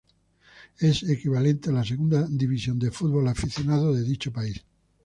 [0.79, 4.59] Es equivalente a la segunda división del fútbol aficionado de dicho país.